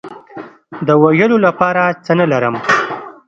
[0.87, 2.55] د ویلو لپاره څه نه لرم